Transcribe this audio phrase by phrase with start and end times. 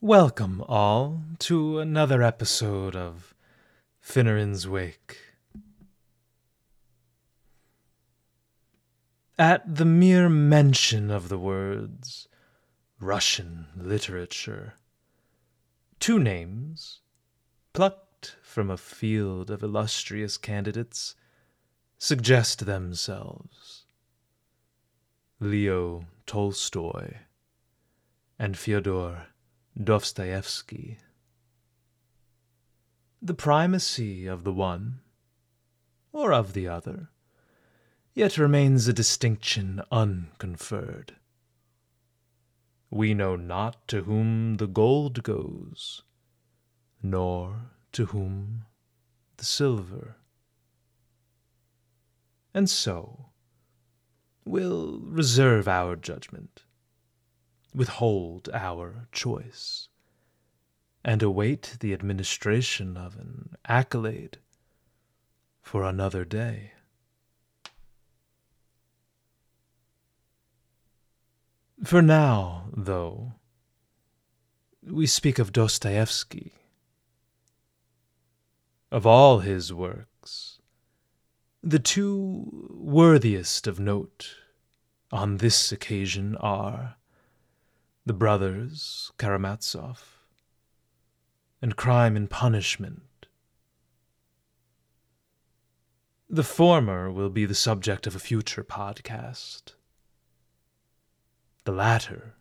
[0.00, 3.34] Welcome, all, to another episode of
[3.98, 5.18] Finneran's Wake.
[9.36, 12.28] At the mere mention of the words
[13.00, 14.74] Russian literature,
[15.98, 17.00] two names,
[17.72, 21.16] plucked from a field of illustrious candidates,
[21.98, 23.84] suggest themselves
[25.40, 27.14] Leo Tolstoy
[28.38, 29.26] and Fyodor
[29.82, 30.98] Dostoevsky.
[33.22, 34.98] The primacy of the one,
[36.12, 37.10] or of the other,
[38.12, 41.14] yet remains a distinction unconferred.
[42.90, 46.02] We know not to whom the gold goes,
[47.00, 48.64] nor to whom
[49.36, 50.16] the silver.
[52.52, 53.26] And so,
[54.44, 56.64] we'll reserve our judgment
[57.78, 59.88] withhold our choice,
[61.04, 64.36] and await the administration of an accolade
[65.62, 66.72] for another day.
[71.84, 73.34] For now, though,
[74.82, 76.54] we speak of Dostoevsky.
[78.90, 80.58] Of all his works,
[81.62, 84.34] the two worthiest of note
[85.12, 86.97] on this occasion are
[88.08, 90.24] the brothers Karamazov,
[91.60, 93.26] and Crime and Punishment.
[96.30, 99.74] The former will be the subject of a future podcast.
[101.64, 102.36] The latter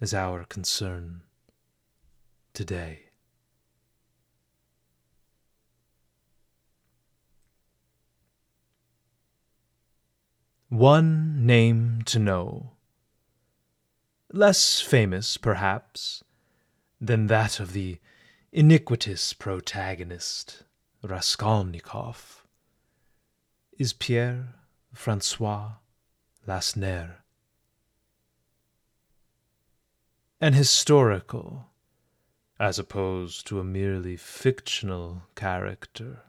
[0.00, 1.22] is our concern
[2.52, 3.04] today.
[10.68, 12.75] One name to know
[14.32, 16.24] less famous, perhaps,
[17.00, 17.98] than that of the
[18.52, 20.62] iniquitous protagonist,
[21.02, 22.44] Raskolnikov,
[23.78, 24.54] is Pierre
[24.92, 25.72] Francois
[26.46, 27.24] Lacenaire.
[30.40, 31.66] An historical,
[32.58, 36.22] as opposed to a merely fictional character.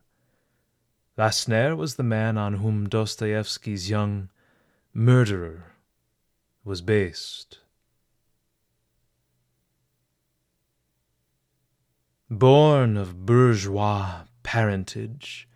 [1.18, 4.30] Lacenaire was the man on whom Dostoevsky's young
[4.94, 5.74] murderer
[6.64, 7.60] was based.
[12.30, 15.48] Born of bourgeois parentage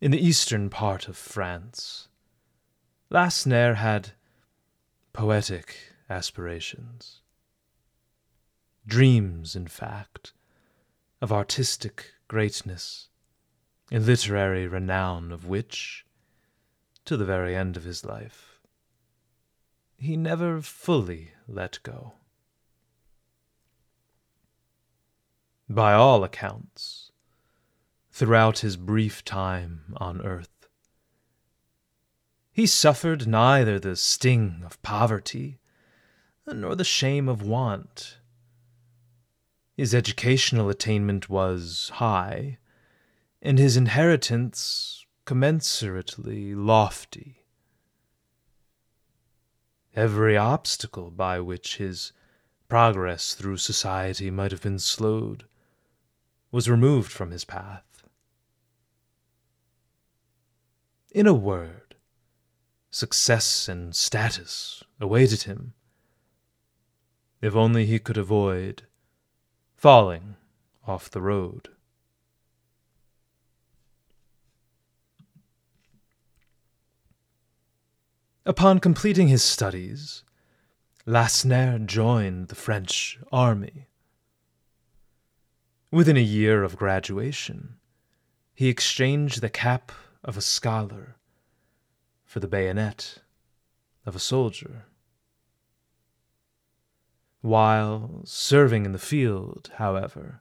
[0.00, 2.08] in the eastern part of France,
[3.08, 4.10] Lacenaire had
[5.12, 5.76] poetic
[6.10, 7.20] aspirations.
[8.84, 10.32] Dreams, in fact,
[11.20, 13.08] of artistic greatness
[13.92, 16.04] and literary renown of which,
[17.04, 18.58] to the very end of his life,
[19.96, 22.14] he never fully let go.
[25.74, 27.12] By all accounts,
[28.10, 30.68] throughout his brief time on earth.
[32.52, 35.58] He suffered neither the sting of poverty
[36.46, 38.18] nor the shame of want.
[39.74, 42.58] His educational attainment was high,
[43.40, 47.46] and his inheritance commensurately lofty.
[49.94, 52.12] Every obstacle by which his
[52.68, 55.44] progress through society might have been slowed
[56.52, 58.04] was removed from his path.
[61.10, 61.96] In a word,
[62.90, 65.72] success and status awaited him,
[67.40, 68.82] if only he could avoid
[69.74, 70.36] falling
[70.86, 71.70] off the road.
[78.44, 80.24] Upon completing his studies,
[81.06, 83.86] Lacenaire joined the French army.
[85.92, 87.74] Within a year of graduation,
[88.54, 89.92] he exchanged the cap
[90.24, 91.16] of a scholar
[92.24, 93.18] for the bayonet
[94.06, 94.86] of a soldier.
[97.42, 100.40] While serving in the field, however,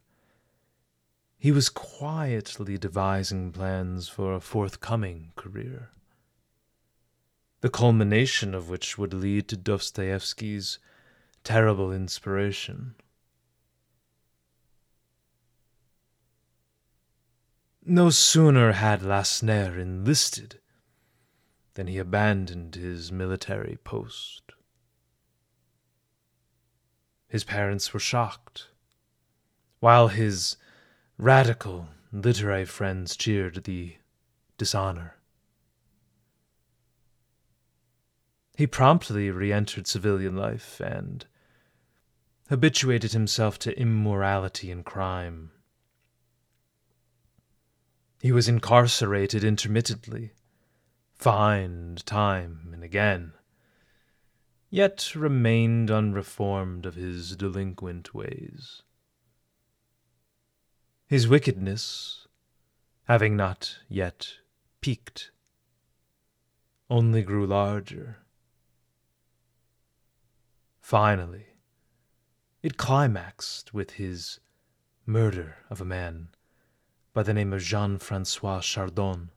[1.38, 5.90] he was quietly devising plans for a forthcoming career,
[7.60, 10.80] the culmination of which would lead to Dostoevsky's
[11.44, 12.96] terrible inspiration.
[17.84, 20.60] No sooner had Lacenaire enlisted
[21.74, 24.44] than he abandoned his military post.
[27.28, 28.68] His parents were shocked,
[29.80, 30.58] while his
[31.18, 33.96] radical literary friends cheered the
[34.58, 35.16] dishonor.
[38.56, 41.26] He promptly re entered civilian life and,
[42.50, 45.52] habituated himself to immorality and crime.
[48.22, 50.34] He was incarcerated intermittently,
[51.16, 53.34] fined time and again,
[54.70, 58.84] yet remained unreformed of his delinquent ways.
[61.08, 62.28] His wickedness,
[63.06, 64.36] having not yet
[64.82, 65.32] peaked,
[66.92, 68.20] only grew larger.
[70.80, 71.48] Finally,
[72.62, 74.40] it climaxed with his
[75.08, 76.30] murder of a man
[77.14, 79.30] by the name of Jean Francois Chardon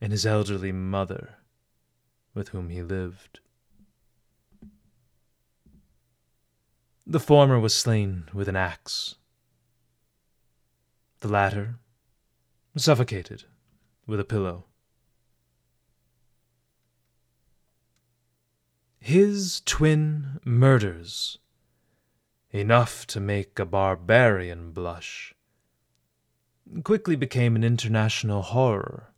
[0.00, 1.36] and his elderly mother,
[2.34, 3.40] with whom he lived.
[7.06, 9.16] The former was slain with an axe
[11.20, 11.76] the latter,
[12.76, 13.44] suffocated
[14.06, 14.64] with a pillow.
[18.98, 21.38] His twin murders,
[22.50, 25.34] enough to make a barbarian blush,
[26.84, 29.12] quickly became an international horror,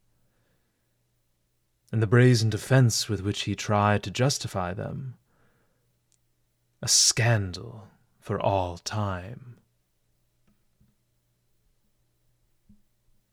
[1.91, 5.15] and the brazen defense with which he tried to justify them,
[6.81, 7.89] a scandal
[8.21, 9.53] for all time.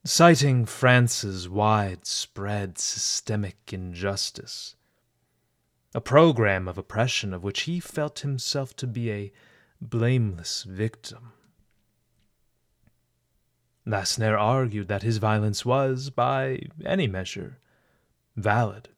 [0.04, 4.74] citing France's widespread systemic injustice,
[5.94, 9.32] a program of oppression of which he felt himself to be a
[9.80, 11.32] blameless victim.
[13.86, 17.58] Lacenaire argued that his violence was, by any measure,
[18.36, 18.88] valid,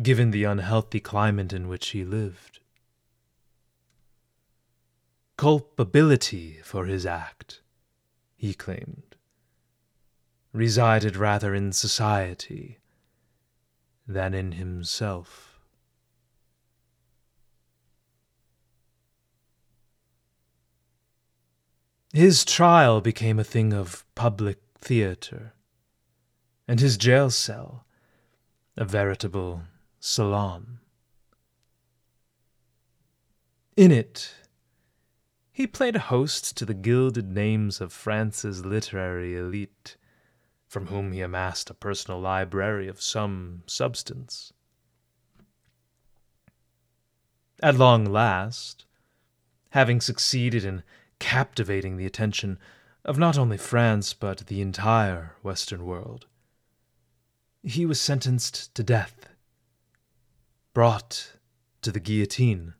[0.00, 2.60] given the unhealthy climate in which he lived.
[5.36, 7.60] Culpability for his act,
[8.36, 9.16] he claimed,
[10.52, 12.78] resided rather in society
[14.06, 15.47] than in himself.
[22.12, 25.52] His trial became a thing of public theatre,
[26.66, 27.84] and his jail cell
[28.76, 29.64] a veritable
[30.00, 30.78] salon.
[33.76, 34.34] In it,
[35.52, 39.96] he played host to the gilded names of France's literary elite
[40.68, 44.52] from whom he amassed a personal library of some substance.
[47.62, 48.86] At long last,
[49.70, 50.82] having succeeded in
[51.18, 52.58] captivating the attention
[53.04, 56.26] of not only France but the entire Western world,
[57.62, 59.28] he was sentenced to death,
[60.74, 61.32] brought
[61.82, 62.74] to the guillotine,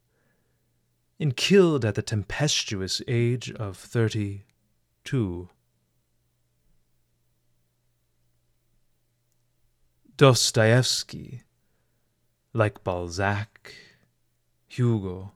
[1.20, 4.44] and killed at the tempestuous age of thirty
[5.04, 5.48] two.
[10.16, 11.44] Dostoevsky,
[12.52, 13.72] like Balzac,
[14.66, 15.32] Hugo,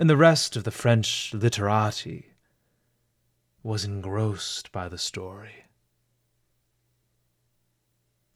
[0.00, 2.32] and the rest of the French literati,
[3.62, 5.66] was engrossed by the story.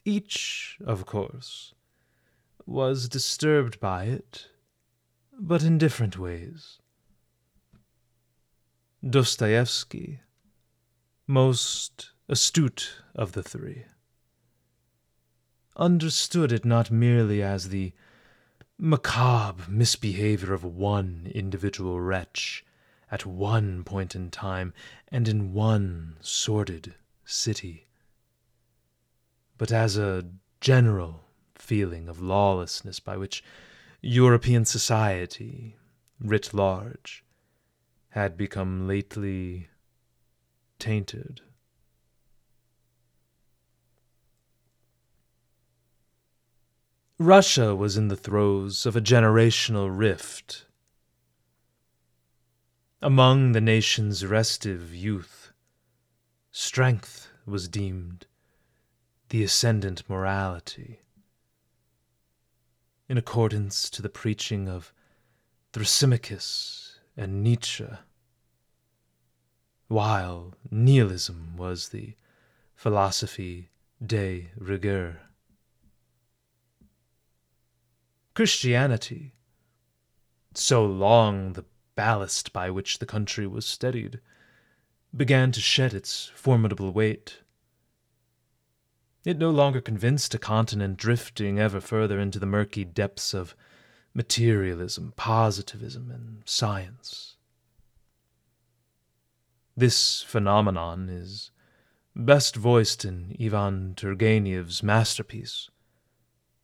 [0.05, 1.72] Each, of course,
[2.66, 4.49] was disturbed by it,
[5.38, 6.81] but in different ways.
[9.02, 10.20] Dostoevsky,
[11.26, 13.87] most astute of the three
[15.76, 17.93] understood it not merely as the
[18.85, 22.63] macabre misbehavior of one individual wretch
[23.11, 24.75] at one point in time
[25.09, 27.88] and in one sordid city,
[29.57, 30.26] but as a
[30.61, 31.25] general
[31.55, 33.43] feeling of lawlessness by which
[34.03, 35.76] European society,
[36.21, 37.25] writ large,
[38.11, 39.71] had become lately
[40.79, 41.41] tainted.
[47.18, 50.66] Russia was in the throes of a generational rift.
[53.00, 55.52] Among the nation's restive youth,
[56.50, 58.26] strength was deemed
[59.28, 61.02] the ascendant morality.
[63.09, 64.92] In accordance to the preaching of
[65.73, 67.90] Thrasymachus and Nietzsche,
[69.87, 72.16] while nihilism was the
[72.75, 73.71] philosophy
[74.04, 75.21] de rigueur.
[78.35, 79.33] Christianity,
[80.55, 81.64] so long the
[81.95, 84.19] ballast by which the country was steadied,
[85.17, 87.43] began to shed its formidable weight.
[89.25, 93.55] It no longer convinced a continent drifting ever further into the murky depths of
[94.14, 97.37] materialism, positivism, and science.
[99.76, 101.53] This phenomenon is
[102.17, 105.71] best voiced in Ivan Turgenev's masterpiece,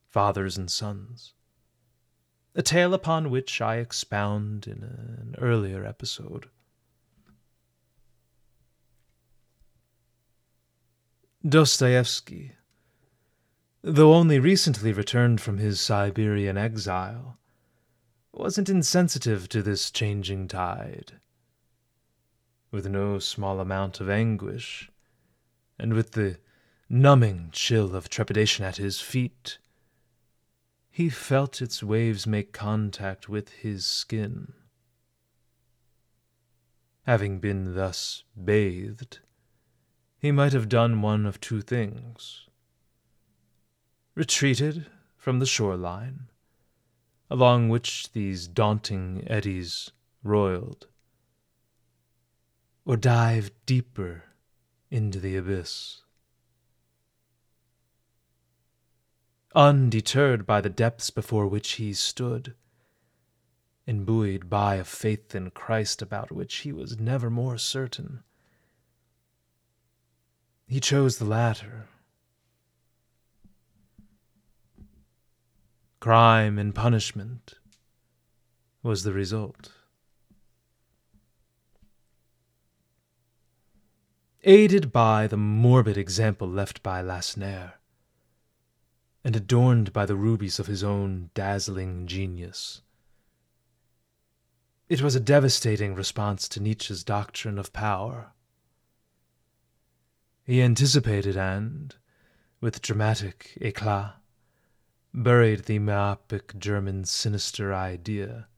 [0.08, 1.34] Fathers and Sons
[2.60, 6.50] a tale upon which I expound in an earlier episode.
[11.42, 12.52] Dostoevsky,
[13.80, 17.38] though only recently returned from his Siberian exile,
[18.30, 21.12] wasn't insensitive to this changing tide.
[22.70, 24.90] With no small amount of anguish,
[25.78, 26.36] and with the
[26.90, 29.56] numbing chill of trepidation at his feet,
[30.90, 34.52] he felt its waves make contact with his skin.
[37.04, 39.20] Having been thus bathed,
[40.18, 42.46] he might have done one of two things
[44.14, 46.28] retreated from the shoreline,
[47.30, 49.92] along which these daunting eddies
[50.22, 50.88] roiled,
[52.84, 54.24] or dive deeper
[54.90, 56.02] into the abyss.
[59.54, 62.54] Undeterred by the depths before which he stood,
[63.84, 68.22] imbued by a faith in Christ about which he was never more certain,
[70.68, 71.88] he chose the latter.
[75.98, 77.54] Crime and punishment
[78.84, 79.72] was the result.
[84.44, 87.79] Aided by the morbid example left by Lacenaire,
[89.24, 92.82] and adorned by the rubies of his own dazzling genius,
[94.88, 98.32] it was a devastating response to Nietzsche's doctrine of power.
[100.42, 101.94] He anticipated and,
[102.60, 104.16] with dramatic eclat,
[105.14, 108.48] buried the myopic German's sinister idea.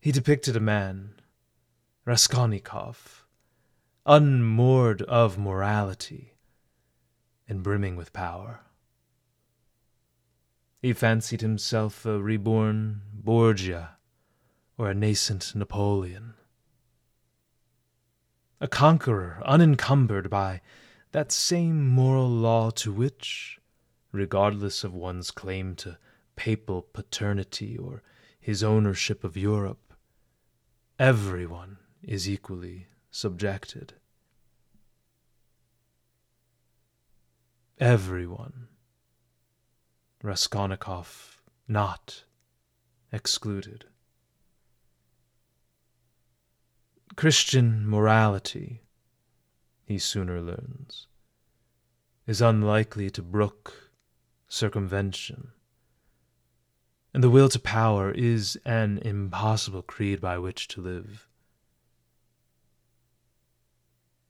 [0.00, 1.14] He depicted a man,
[2.04, 3.26] Raskolnikov,
[4.06, 6.34] unmoored of morality
[7.48, 8.60] and brimming with power.
[10.80, 13.96] He fancied himself a reborn Borgia
[14.76, 16.34] or a nascent Napoleon
[18.60, 20.60] a conqueror unencumbered by
[21.12, 23.60] that same moral law to which,
[24.12, 25.98] regardless of one's claim to
[26.36, 28.02] papal paternity or
[28.40, 29.94] his ownership of Europe,
[30.98, 33.94] everyone is equally subjected.
[37.78, 38.68] Everyone.
[40.22, 42.24] Raskolnikov not
[43.12, 43.84] excluded.
[47.14, 48.82] Christian morality,
[49.84, 51.06] he sooner learns,
[52.26, 53.90] is unlikely to brook
[54.48, 55.52] circumvention,
[57.14, 61.28] and the will to power is an impossible creed by which to live.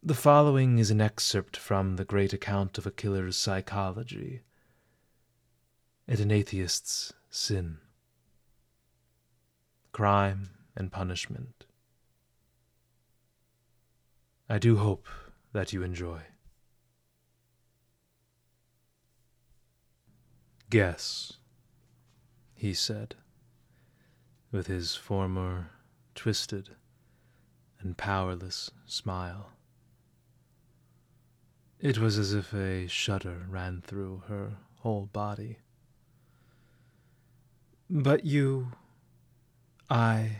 [0.02, 4.42] The following is an excerpt from the great account of a killer's psychology
[6.08, 7.76] and an atheist's sin,
[9.92, 11.66] crime and punishment.
[14.48, 15.06] I do hope
[15.52, 16.20] that you enjoy.
[20.70, 21.34] Guess,
[22.54, 23.14] he said,
[24.50, 25.70] with his former
[26.14, 26.70] twisted
[27.80, 29.50] and powerless smile.
[31.78, 35.58] It was as if a shudder ran through her whole body.
[37.90, 38.72] But you.
[39.90, 40.36] I.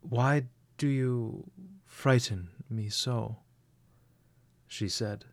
[0.00, 0.44] Why
[0.78, 1.50] do you
[1.84, 3.38] frighten me so,
[4.66, 5.24] she said,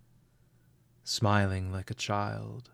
[1.03, 2.71] smiling like a child.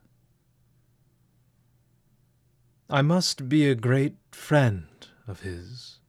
[2.90, 4.88] I must be a great friend
[5.28, 6.00] of his,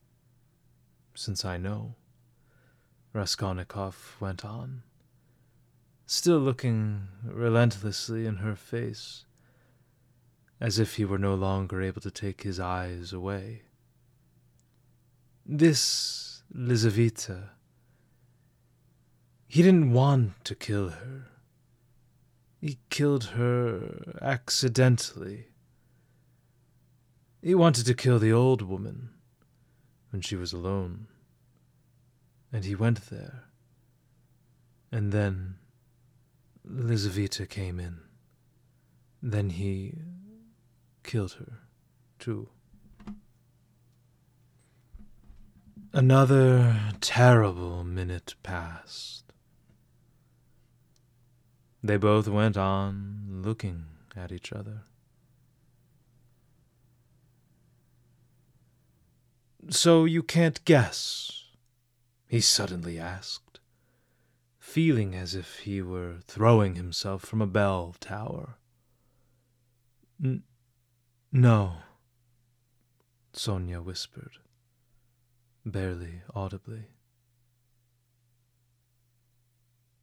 [1.14, 1.96] since I know,
[3.12, 4.82] Raskolnikov went on,
[6.06, 9.24] still looking relentlessly in her face,
[10.62, 13.62] as if he were no longer able to take his eyes away.
[15.44, 17.50] This Lizaveta
[19.52, 21.26] he didn't want to kill her.
[22.58, 25.48] He killed her accidentally.
[27.42, 29.10] He wanted to kill the old woman
[30.08, 31.06] when she was alone.
[32.50, 33.44] And he went there.
[34.90, 35.56] And then
[36.66, 37.98] Lizaveta came in.
[39.22, 39.98] Then he
[41.02, 41.60] killed her,
[42.18, 42.48] too.
[45.92, 49.24] Another terrible minute passed.
[51.82, 53.84] They both went on looking
[54.16, 54.84] at each other.
[59.68, 61.42] So you can't guess?
[62.32, 63.60] he suddenly asked,
[64.58, 68.56] feeling as if he were throwing himself from a bell tower.
[71.34, 71.76] No,
[73.32, 74.32] Sonia whispered,
[75.64, 76.88] barely audibly.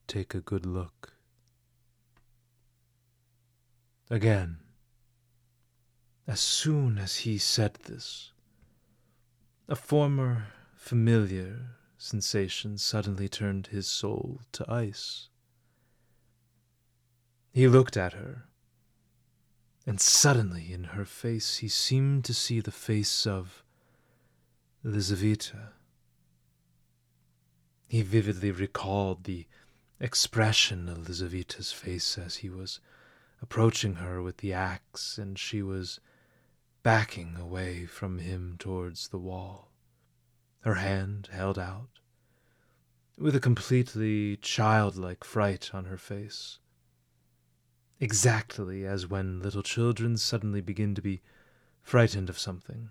[0.08, 1.14] Take a good look.
[4.10, 4.58] Again,
[6.26, 8.32] as soon as he said this,
[9.68, 15.30] a former familiar sensation suddenly turned his soul to ice.
[17.52, 18.49] He looked at her,
[19.86, 23.64] and suddenly in her face he seemed to see the face of
[24.84, 25.74] Lizaveta.
[27.88, 29.48] He vividly recalled the
[30.00, 32.80] expression of Lizaveta's face as he was
[33.42, 36.00] approaching her with the axe and she was
[36.84, 39.72] backing away from him towards the wall,
[40.62, 42.00] her hand held out,
[43.18, 46.60] with a completely childlike fright on her face.
[48.00, 51.22] Exactly as when little children suddenly begin to be
[51.82, 52.90] frightened of something,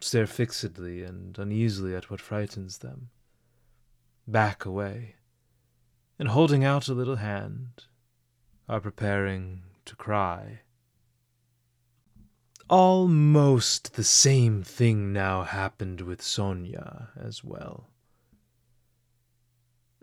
[0.00, 3.10] stare fixedly and uneasily at what frightens them,
[4.28, 5.16] back away,
[6.18, 7.84] and holding out a little hand,
[8.68, 10.60] are preparing to cry.
[12.70, 17.90] Almost the same thing now happened with Sonia as well.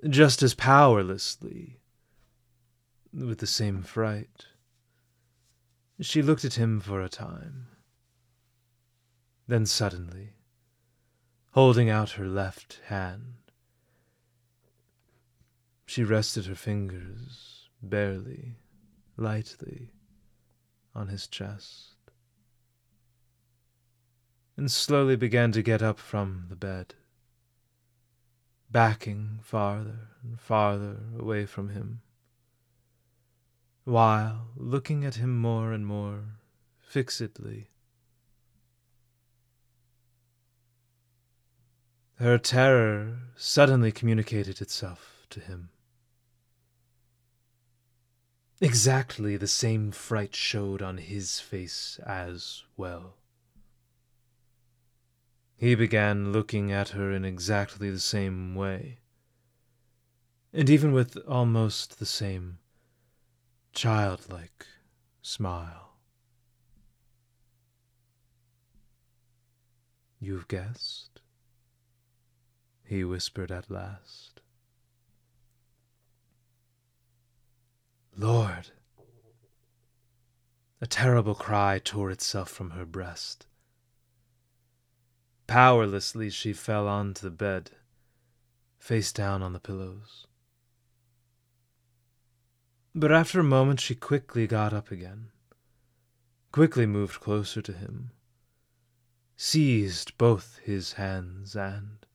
[0.08, 1.81] Just as powerlessly,
[3.14, 4.46] with the same fright.
[6.00, 7.68] She looked at him for a time.
[9.48, 10.34] Then suddenly,
[11.52, 13.36] holding out her left hand,
[15.86, 18.56] she rested her fingers barely,
[19.18, 19.92] lightly,
[20.96, 21.96] on his chest,
[24.56, 26.96] and slowly began to get up from the bed,
[28.70, 32.02] backing farther and farther away from him,
[33.84, 36.24] while looking at him more and more
[36.80, 37.70] fixedly.
[42.16, 45.70] Her terror suddenly communicated itself to him.
[48.60, 53.16] Exactly the same fright showed on his face as well.
[55.56, 59.00] He began looking at her in exactly the same way,
[60.54, 62.60] and even with almost the same
[63.74, 64.66] childlike
[65.22, 65.96] smile.
[70.20, 71.22] You've guessed?
[72.84, 74.42] He whispered at last.
[78.16, 78.72] Lord!
[80.82, 83.48] A terrible cry tore itself from her breast.
[85.48, 87.72] Powerlessly she fell onto the bed,
[88.78, 90.28] face down on the pillows.
[92.94, 95.32] But after a moment she quickly got up again,
[96.52, 98.12] quickly moved closer to him,
[99.38, 102.06] seized both his hands and,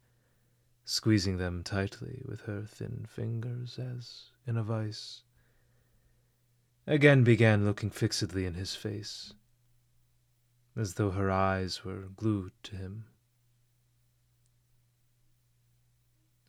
[0.84, 5.22] squeezing them tightly with her thin fingers as in a vice,
[6.86, 9.32] again began looking fixedly in his face,
[10.76, 13.06] as though her eyes were glued to him.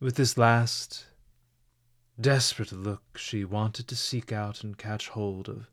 [0.00, 1.06] With this last,
[2.20, 5.70] desperate look, she wanted to seek out and catch hold of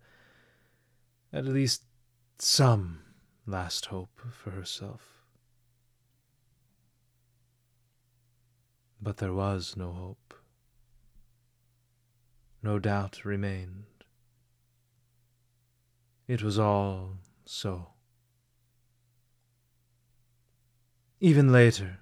[1.34, 1.84] at least
[2.38, 3.00] some
[3.46, 5.24] last hope for herself.
[9.02, 10.34] But there was no hope.
[12.64, 13.84] No doubt remained.
[16.28, 17.90] It was all so.
[21.20, 22.00] Even later,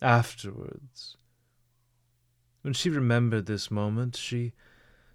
[0.00, 1.16] afterwards,
[2.66, 4.52] when she remembered this moment, she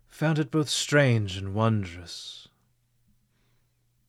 [0.08, 2.48] found it both strange and wondrous.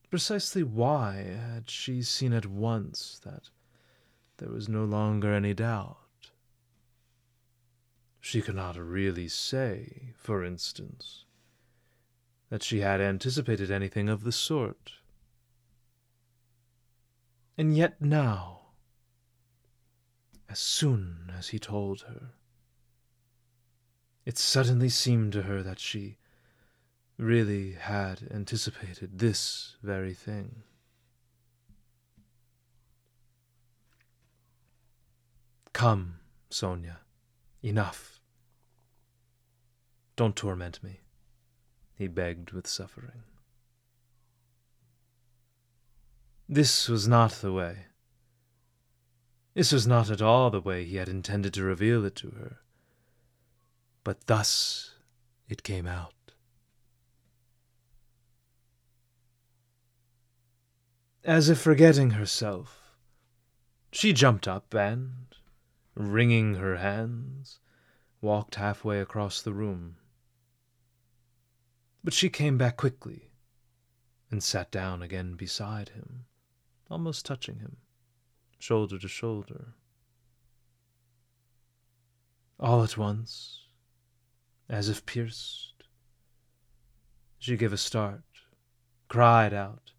[0.09, 3.49] Precisely why had she seen at once that
[4.37, 5.97] there was no longer any doubt?
[8.21, 11.25] She could not really say, for instance,
[12.49, 14.93] that she had anticipated anything of the sort.
[17.57, 18.67] And yet now,
[20.47, 22.35] as soon as he told her,
[24.25, 26.17] it suddenly seemed to her that she
[27.17, 30.63] really had anticipated this very thing.
[35.73, 36.99] Come, Sonia,
[37.61, 38.19] enough.
[40.15, 40.99] Don't torment me
[41.95, 43.23] he begged with suffering.
[46.49, 47.85] This was not the way.
[49.53, 52.59] This was not at all the way he had intended to reveal it to her.
[54.03, 54.95] But thus
[55.47, 56.13] it came out.
[61.23, 62.81] As if forgetting herself,
[63.93, 65.27] she jumped up and,
[65.95, 67.59] wringing her hands,
[68.19, 69.95] walked halfway across the room.
[72.03, 73.31] But she came back quickly
[74.29, 76.25] and sat down again beside him,
[76.89, 77.77] almost touching him,
[78.59, 79.75] shoulder to shoulder.
[82.59, 83.62] All at once,
[84.69, 85.83] as if pierced,
[87.37, 88.23] she gave a start,
[89.07, 89.91] cried out,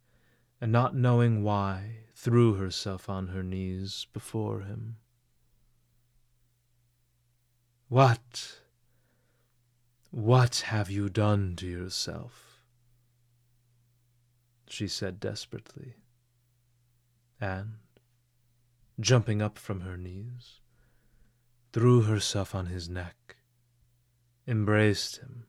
[0.61, 4.97] and not knowing why, threw herself on her knees before him.
[7.89, 8.61] What,
[10.11, 12.63] what have you done to yourself?
[14.67, 15.97] She said desperately,
[17.41, 17.75] and,
[18.99, 20.61] jumping up from her knees,
[21.73, 23.37] threw herself on his neck,
[24.47, 25.47] embraced him,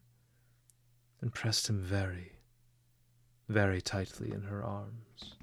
[1.22, 2.34] and pressed him very,
[3.50, 5.36] very tightly in her arms.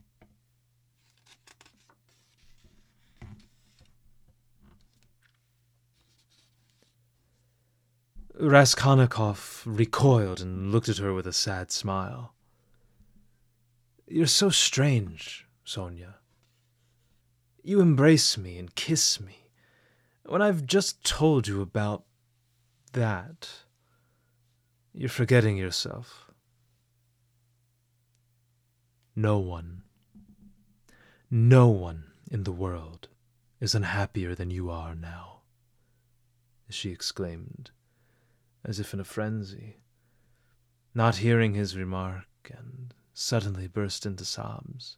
[8.41, 12.35] Raskolnikov recoiled and looked at her with a sad smile.
[14.07, 16.17] You're so strange, Sonia.
[17.63, 19.51] You embrace me and kiss me
[20.25, 22.05] when I've just told you about
[22.93, 23.49] that.
[24.93, 26.31] You're forgetting yourself.
[29.15, 29.83] No one,
[31.31, 33.09] no one in the world
[33.61, 35.43] is unhappier than you are now,
[36.71, 37.71] she exclaimed
[38.65, 39.79] as if in a frenzy,
[40.95, 44.97] not hearing his remark, and suddenly burst into sobs,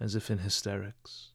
[0.00, 1.32] as if in hysterics.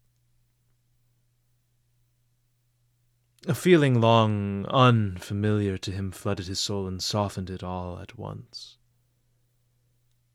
[3.47, 8.77] A feeling long unfamiliar to him flooded his soul and softened it all at once.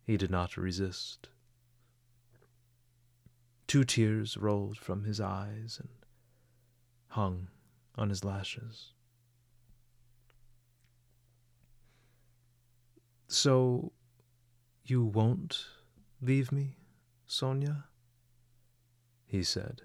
[0.03, 1.29] He did not resist.
[3.69, 5.91] Two tears rolled from his eyes and
[7.09, 7.49] hung
[7.95, 8.93] on his lashes.
[13.29, 13.93] So,
[14.85, 15.67] you won't
[16.21, 16.77] leave me,
[17.27, 17.85] Sonia?
[19.27, 19.83] he said,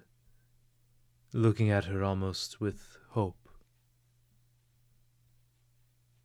[1.32, 3.48] looking at her almost with hope.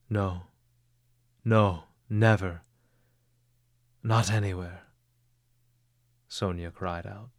[0.10, 0.44] No,
[1.44, 2.62] no, never.
[4.04, 4.84] Not anywhere,
[6.28, 7.32] Sonia cried out.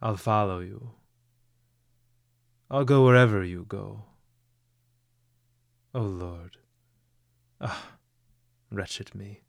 [0.00, 0.92] I'll follow you.
[2.70, 4.04] I'll go wherever you go.
[5.94, 6.56] Oh Lord,
[7.60, 7.96] Ah,
[8.70, 9.42] wretched me.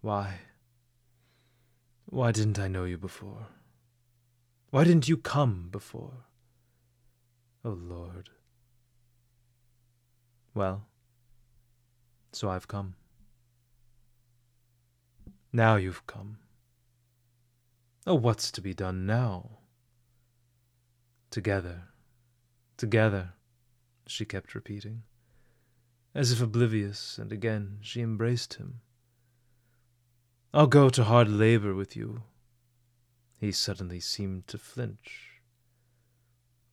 [0.00, 0.40] Why?
[2.04, 3.48] Why didn't I know you before?
[4.74, 6.24] Why didn't you come before?
[7.64, 8.30] Oh, Lord.
[10.52, 10.88] Well,
[12.32, 12.96] so I've come.
[15.52, 16.38] Now you've come.
[18.04, 19.58] Oh, what's to be done now?
[21.30, 21.82] Together,
[22.76, 23.34] together,
[24.08, 25.04] she kept repeating
[26.16, 28.80] as if oblivious, and again she embraced him.
[30.52, 32.24] I'll go to hard labor with you.
[33.36, 35.40] He suddenly seemed to flinch.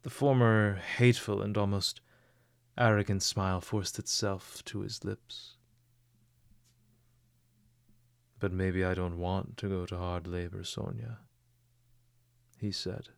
[0.04, 2.02] The former hateful and almost
[2.78, 5.58] arrogant smile forced itself to his lips.
[8.40, 11.20] But maybe I don't want to go to hard labor, Sonia,
[12.58, 13.10] he said.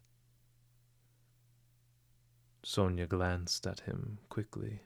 [2.63, 4.82] Sonia glanced at him quickly.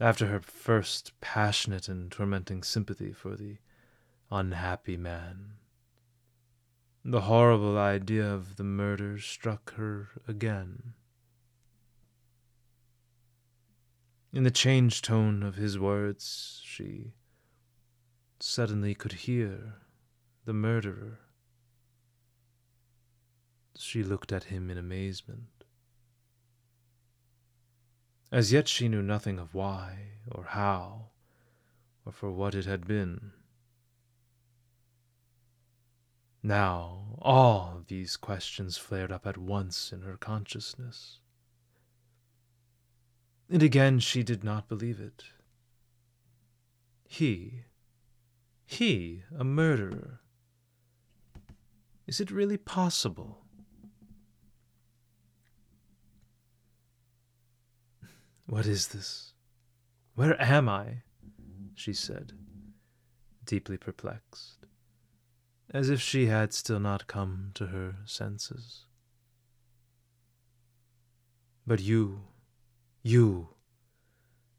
[0.00, 3.58] After her first passionate and tormenting sympathy for the
[4.30, 5.54] unhappy man,
[7.04, 10.94] the horrible idea of the murder struck her again.
[14.32, 17.12] In the changed tone of his words, she
[18.40, 19.76] suddenly could hear
[20.44, 21.20] the murderer.
[23.76, 25.64] She looked at him in amazement.
[28.30, 31.06] As yet she knew nothing of why, or how,
[32.04, 33.32] or for what it had been.
[36.42, 41.20] Now all these questions flared up at once in her consciousness.
[43.50, 45.24] And again she did not believe it.
[47.08, 47.64] He,
[48.66, 50.20] he, a murderer.
[52.06, 53.44] Is it really possible?
[58.46, 59.32] What is this?
[60.14, 61.02] Where am I?
[61.74, 62.32] she said,
[63.44, 64.57] deeply perplexed,
[65.72, 68.86] as if she had still not come to her senses.
[71.66, 72.22] But you,
[73.02, 73.48] you,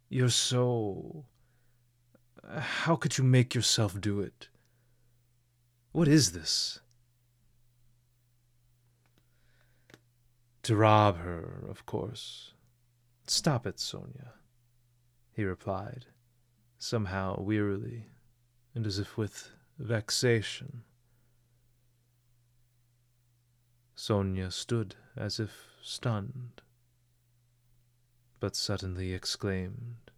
[0.10, 1.26] you're so
[2.48, 4.50] How could you make yourself do it?
[5.92, 6.80] What is this?
[10.64, 12.54] To rob her, of course.
[13.28, 14.34] Stop it, Sonia,
[15.32, 16.08] he replied,
[16.78, 18.08] somehow wearily,
[18.74, 20.84] and as if with vexation.
[24.02, 26.62] Sonia stood as if stunned,
[28.40, 30.12] but suddenly exclaimed,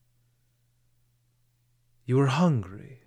[2.05, 3.01] You were hungry.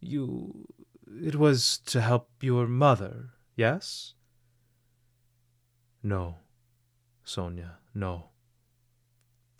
[0.00, 0.66] You.
[1.06, 4.14] It was to help your mother, yes?
[6.02, 6.38] No,
[7.22, 8.30] Sonia, no,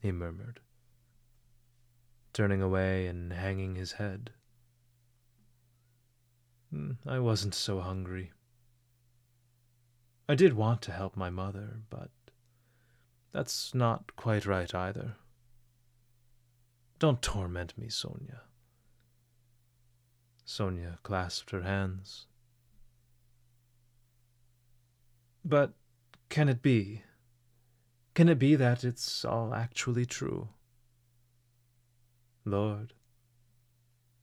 [0.00, 0.58] he murmured,
[2.32, 4.32] turning away and hanging his head.
[6.74, 8.32] "Mm, I wasn't so hungry.
[10.28, 12.10] I did want to help my mother, but
[13.32, 15.16] that's not quite right either.
[16.98, 18.42] Don't torment me, Sonia.
[20.44, 22.26] Sonia clasped her hands.
[25.44, 25.72] But
[26.28, 27.02] can it be?
[28.14, 30.50] Can it be that it's all actually true?
[32.44, 32.92] Lord,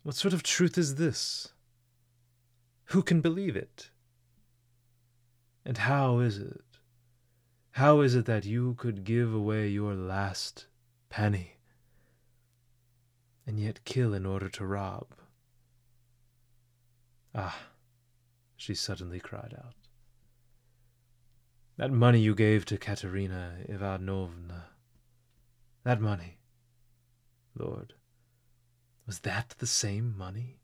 [0.03, 1.53] what sort of truth is this?
[2.85, 3.89] Who can believe it?
[5.65, 6.62] And how is it?
[7.72, 10.65] How is it that you could give away your last
[11.10, 11.58] penny
[13.45, 15.08] and yet kill in order to rob?
[17.34, 17.58] Ah,
[18.58, 19.76] she suddenly cried out.
[21.78, 24.65] That money you gave to Katerina Ivanovna,
[25.84, 26.39] that money,
[27.58, 27.93] Lord,
[29.06, 30.60] was that the same money?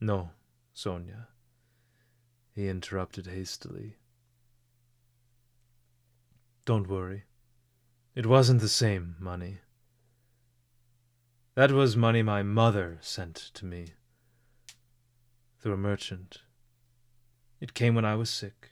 [0.00, 0.30] No,
[0.72, 1.28] Sonia,
[2.56, 3.96] he interrupted hastily.
[6.64, 7.24] Don't worry.
[8.14, 9.58] It wasn't the same money.
[11.54, 13.88] That was money my mother sent to me
[15.60, 16.38] through a merchant.
[17.60, 18.70] It came when I was sick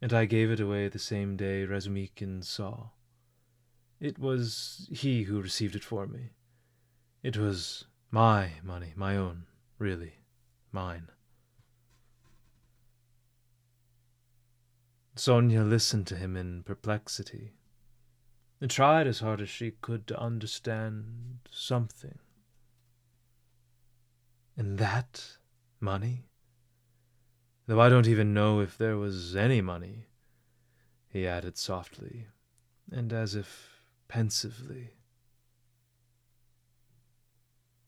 [0.00, 2.88] and I gave it away the same day Razumikin saw.
[4.00, 6.30] It was he who received it for me.
[7.22, 9.44] It was my money, my own,
[9.78, 10.14] really,
[10.72, 11.08] mine.
[15.14, 17.52] Sonia listened to him in perplexity,
[18.60, 22.18] and tried as hard as she could to understand something.
[24.56, 25.38] And that
[25.80, 26.26] money?
[27.66, 30.06] though I don't even know if there was any money,
[31.08, 32.26] he added softly,
[32.90, 34.90] and as if pensively.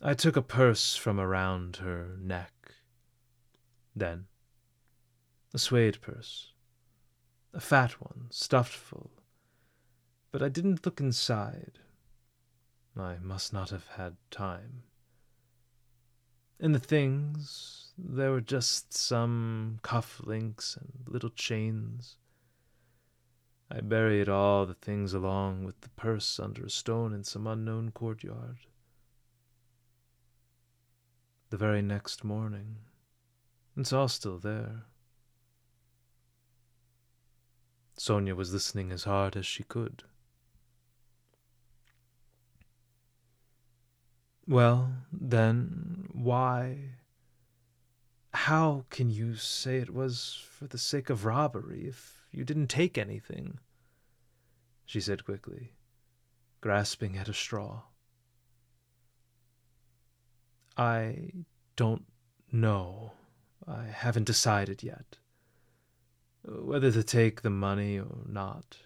[0.00, 2.52] I took a purse from around her neck.
[3.94, 4.26] Then,
[5.52, 6.52] a suede purse,
[7.56, 9.10] a fat one, stuffed full,
[10.30, 11.78] but I didn't look inside.
[12.98, 14.82] I must not have had time.
[16.60, 22.18] In the things, there were just some cuff links and little chains.
[23.70, 27.90] I buried all the things along with the purse under a stone in some unknown
[27.90, 28.58] courtyard.
[31.48, 32.76] The very next morning,
[33.78, 34.84] it's all still there.
[37.98, 40.02] Sonia was listening as hard as she could.
[44.46, 46.90] Well, then, why?
[48.32, 52.98] How can you say it was for the sake of robbery if you didn't take
[52.98, 53.58] anything?
[54.84, 55.72] she said quickly,
[56.60, 57.82] grasping at a straw.
[60.76, 61.32] I
[61.74, 62.04] don't
[62.52, 63.12] know.
[63.66, 65.16] I haven't decided yet
[66.46, 68.78] whether to take the money or not.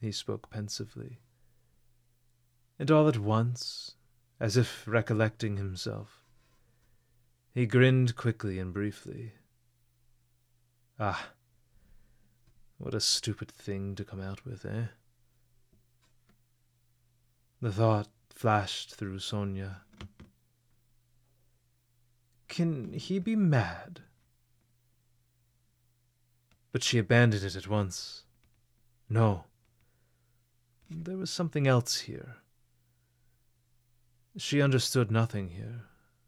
[0.00, 1.20] He spoke pensively.
[2.78, 3.94] And all at once,
[4.38, 6.22] as if recollecting himself,
[7.54, 9.32] he grinned quickly and briefly.
[11.00, 11.30] Ah,
[12.76, 14.86] what a stupid thing to come out with, eh?
[17.62, 19.80] The thought flashed through Sonia.
[22.48, 24.02] Can he be mad?
[26.76, 28.24] But she abandoned it at once.
[29.08, 29.44] No.
[30.90, 32.36] There was something else here.
[34.36, 35.86] She understood nothing here.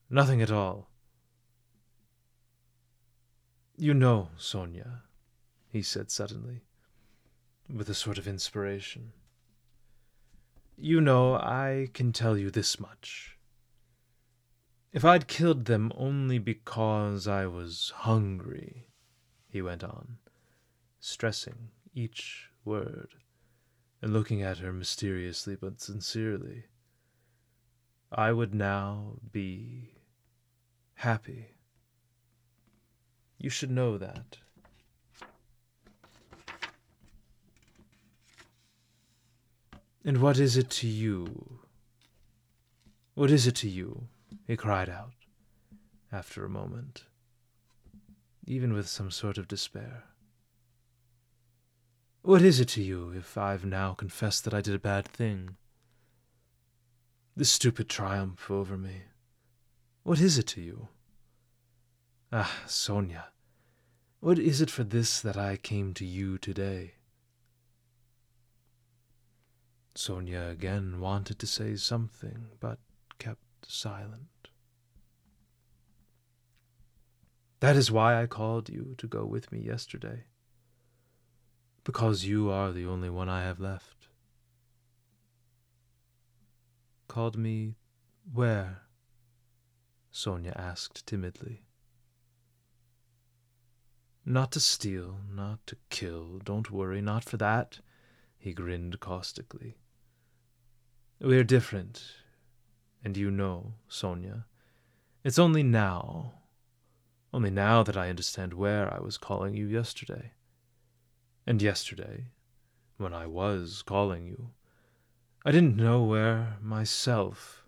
[0.09, 0.89] Nothing at all.
[3.77, 5.03] You know, Sonia,
[5.69, 6.63] he said suddenly,
[7.71, 9.13] with a sort of inspiration.
[10.79, 13.37] You know, I can tell you this much.
[14.95, 18.89] If I'd killed them only because I was hungry,
[19.47, 20.17] he went on,
[21.01, 23.15] stressing each word,
[24.01, 26.65] and looking at her mysteriously but sincerely,
[28.11, 29.91] I would now be
[30.95, 31.49] happy.
[33.39, 34.39] You should know that.
[40.05, 41.61] And what is it to you?
[43.15, 44.09] What is it to you?
[44.47, 45.13] he cried out,
[46.11, 47.05] after a moment,
[48.47, 50.05] even with some sort of despair.
[52.23, 55.57] What is it to you if I've now confessed that I did a bad thing?
[57.37, 59.03] This stupid triumph over me.
[60.03, 60.89] What is it to you?
[62.33, 63.29] Ah, Sonia,
[64.21, 66.95] what is it for this that I came to you today?
[69.95, 72.79] Sonia again wanted to say something, but
[73.19, 74.49] kept silent.
[77.61, 80.25] That is why I called you to go with me yesterday.
[81.89, 84.09] Because you are the only one I have left.
[87.09, 87.77] Called me
[88.31, 88.83] where?
[90.11, 91.63] Sonia asked timidly.
[94.23, 97.81] Not to steal, not to kill, don't worry, not for that,
[98.37, 99.79] he grinned caustically.
[101.19, 102.05] We're different,
[103.03, 104.45] and you know, Sonia.
[105.25, 106.35] It's only now,
[107.33, 110.33] only now that I understand where I was calling you yesterday.
[111.49, 112.27] And yesterday,
[112.99, 114.51] when I was calling you,
[115.47, 117.65] I didn't know where myself.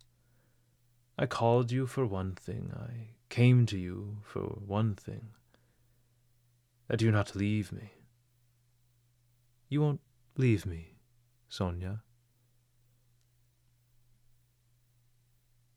[1.16, 5.29] I called you for one thing, I came to you for one thing
[6.88, 7.93] that you not leave me.
[9.71, 10.03] You won't
[10.37, 10.97] leave me,
[11.49, 12.03] Sonia.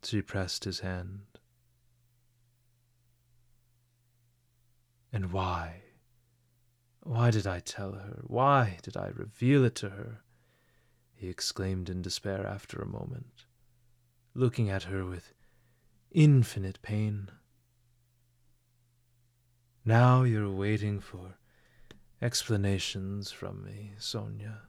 [0.04, 1.22] She pressed his hand.
[5.14, 5.83] And why?
[7.04, 8.22] Why did I tell her?
[8.24, 10.22] Why did I reveal it to her?
[11.16, 13.46] he exclaimed in despair after a moment,
[14.34, 15.34] looking at her with
[16.12, 17.30] infinite pain.
[19.86, 21.36] Now you're waiting for
[22.22, 24.64] explanations from me, Sonia.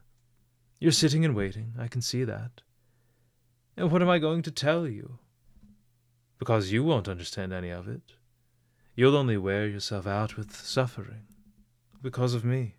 [0.79, 2.61] You're sitting and waiting, I can see that.
[3.75, 5.19] And what am I going to tell you?
[6.37, 8.13] because you won't understand any of it.
[8.95, 11.27] You'll only wear yourself out with suffering
[12.05, 12.75] because of me.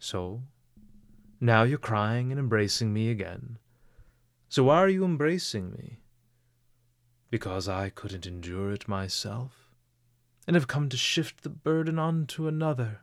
[0.00, 0.42] So,
[1.40, 3.56] now you're crying and embracing me again.
[4.48, 6.00] So why are you embracing me?
[7.30, 9.70] Because I couldn't endure it myself,
[10.44, 13.02] and have come to shift the burden on to another.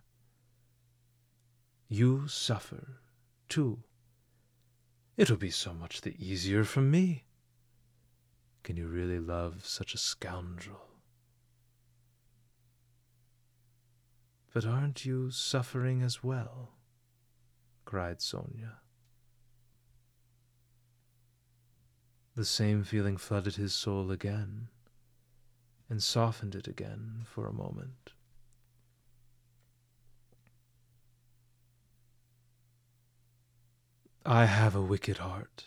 [1.88, 3.00] You suffer,
[3.48, 3.84] too.
[5.16, 7.24] It'll be so much the easier for me.
[8.64, 10.87] Can you really love such a scoundrel?
[14.58, 16.72] But aren't you suffering as well?
[17.86, 18.80] cried Sonia.
[22.34, 24.70] The same feeling flooded his soul again
[25.88, 28.14] and softened it again for a moment.
[34.26, 35.66] I have a wicked heart,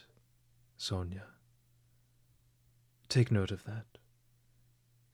[0.77, 1.29] Sonia.
[3.09, 3.87] Take note of that.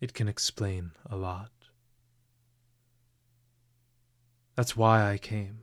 [0.01, 1.56] It can explain a lot.
[4.57, 5.59] That's why I came.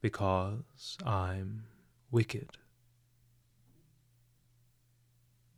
[0.00, 1.64] Because I'm
[2.10, 2.58] wicked.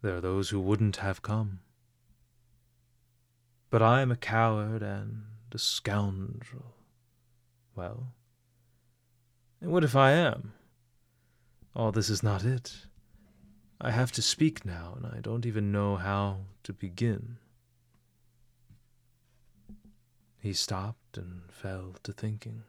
[0.03, 1.61] There are those who wouldn't have come.
[3.71, 5.23] But I'm a coward and
[5.53, 6.75] a scoundrel.
[7.75, 8.13] Well,
[9.61, 10.53] and what if I am?
[11.75, 12.75] All this is not it.
[13.81, 17.39] I have to speak now, and I don't even know how to begin.
[20.47, 22.63] He stopped and fell to thinking.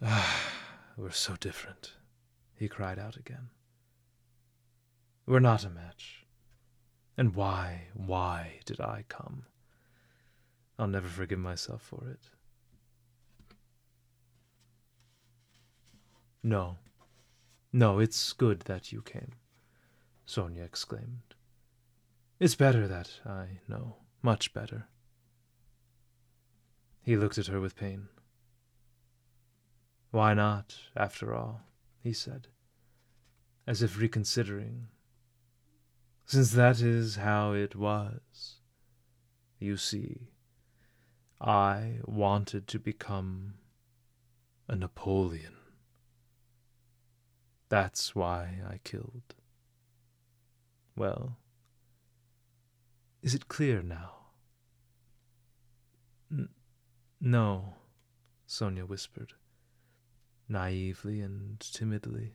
[0.00, 0.52] Ah,
[0.96, 1.94] we're so different,
[2.54, 3.50] he cried out again.
[5.26, 6.24] We're not a match.
[7.18, 9.46] And why, why did I come?
[10.78, 12.30] I'll never forgive myself for it.
[16.44, 16.76] No,
[17.72, 19.32] no, it's good that you came,
[20.26, 21.34] Sonia exclaimed.
[22.38, 24.88] It's better that I know, much better.
[27.02, 28.08] He looked at her with pain.
[30.10, 31.62] Why not, after all?
[32.00, 32.48] he said,
[33.66, 34.88] as if reconsidering.
[36.26, 38.56] Since that is how it was.
[39.58, 40.28] You see,
[41.40, 43.54] I wanted to become
[44.68, 45.56] a Napoleon.
[47.68, 49.34] That's why I killed.
[50.96, 51.38] Well,
[53.22, 54.12] is it clear now?
[56.30, 56.48] N-
[57.20, 57.74] no,
[58.46, 59.34] Sonia whispered.
[60.48, 62.34] naively and timidly.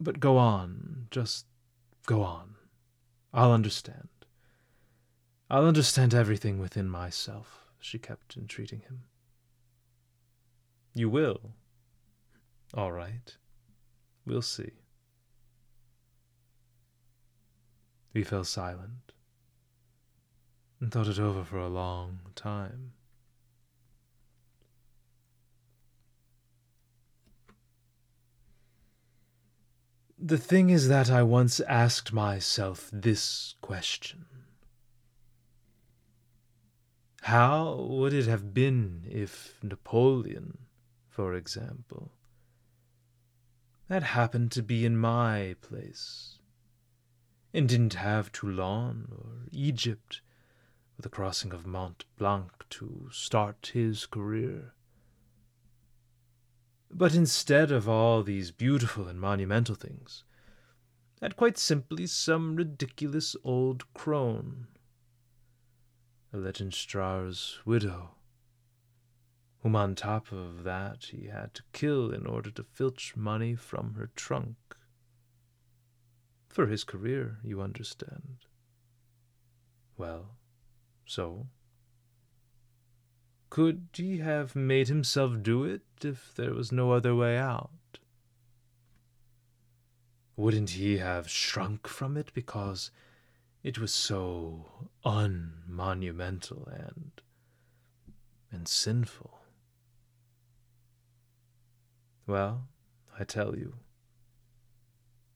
[0.00, 1.46] But go on, just
[2.06, 2.54] go on.
[3.32, 4.08] I'll understand.
[5.50, 9.02] I'll understand everything within myself, she kept entreating him.
[10.94, 11.52] You will?
[12.74, 13.36] All right.
[14.26, 14.81] We'll see.
[18.12, 19.12] He fell silent
[20.80, 22.92] and thought it over for a long time.
[30.18, 34.26] The thing is that I once asked myself this question
[37.22, 40.58] How would it have been if Napoleon,
[41.08, 42.12] for example,
[43.88, 46.38] had happened to be in my place,
[47.54, 50.22] and didn't have Toulon or Egypt
[50.98, 54.74] or the crossing of Mont Blanc to start his career?
[56.90, 60.24] But instead of all these beautiful and monumental things,
[61.22, 64.66] had quite simply some ridiculous old crone,
[66.34, 68.16] Olenchstrar's widow,
[69.60, 73.94] whom on top of that he had to kill in order to filch money from
[73.94, 74.56] her trunk.
[76.52, 78.44] For his career, you understand.
[79.96, 80.36] Well,
[81.06, 81.46] so?
[83.48, 87.70] Could he have made himself do it if there was no other way out?
[90.36, 92.90] Wouldn't he have shrunk from it because
[93.62, 97.12] it was so unmonumental and
[98.50, 99.40] and sinful?
[102.26, 102.68] Well,
[103.18, 103.76] I tell you,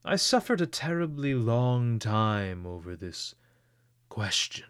[0.05, 3.35] I suffered a terribly long time over this
[4.09, 4.65] question,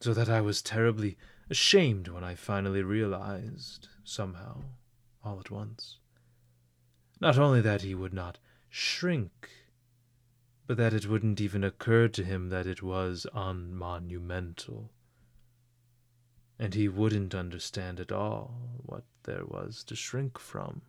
[0.00, 1.16] so that I was terribly
[1.48, 4.62] ashamed when I finally realized, somehow,
[5.24, 5.98] all at once,
[7.20, 8.38] not only that he would not
[8.68, 9.50] shrink,
[10.66, 14.90] but that it wouldn't even occur to him that it was unmonumental.
[16.58, 20.82] And he wouldn't understand at all what there was to shrink from.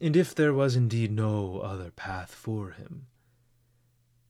[0.00, 3.06] And if there was indeed no other path for him,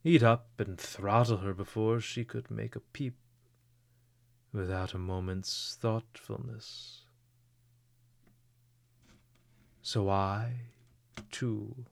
[0.04, 3.16] Eat up and throttle her before she could make a peep,
[4.52, 7.02] without a moment's thoughtfulness.
[9.82, 10.52] So I,
[11.30, 11.84] too,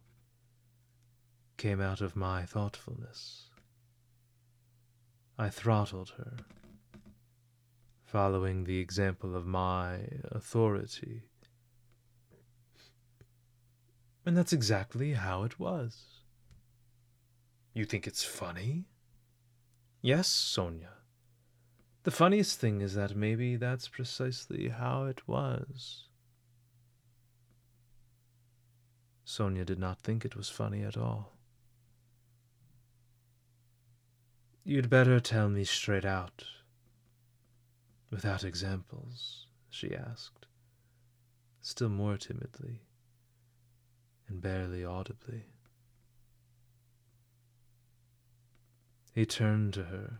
[1.57, 3.51] came out of my thoughtfulness.
[5.39, 6.37] I throttled her,
[8.05, 11.25] following the example of my authority.
[14.27, 16.25] And that's exactly how it was.
[17.73, 18.87] You think it's funny?
[20.03, 20.95] Yes, Sonia.
[22.03, 26.09] The funniest thing is that maybe that's precisely how it was.
[29.25, 31.33] Sonia did not think it was funny at all.
[34.65, 36.45] You'd better tell me straight out,
[38.11, 40.47] without examples, she asked,
[41.61, 42.86] still more timidly
[44.29, 45.45] and barely audibly.
[49.15, 50.19] He turned to her,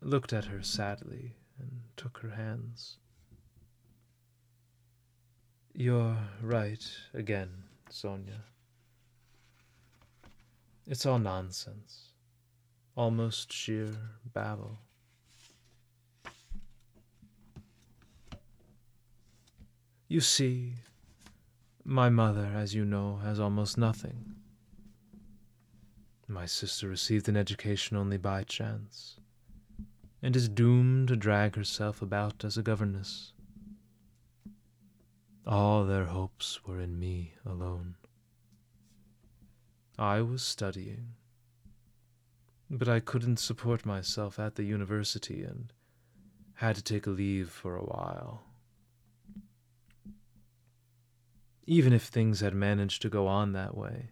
[0.00, 2.96] looked at her sadly, and took her hands.
[5.74, 6.82] You're right
[7.12, 7.50] again,
[7.90, 8.44] Sonia.
[10.86, 12.12] It's all nonsense,
[12.96, 13.90] almost sheer
[14.32, 14.78] babble.
[20.08, 20.74] You see,
[21.88, 24.34] my mother, as you know, has almost nothing.
[26.26, 29.20] My sister received an education only by chance,
[30.20, 33.32] and is doomed to drag herself about as a governess.
[35.46, 37.94] All their hopes were in me alone.
[39.96, 41.14] I was studying,
[42.68, 45.72] but I couldn't support myself at the university and
[46.54, 48.42] had to take a leave for a while.
[51.66, 54.10] Even if things had managed to go on that way,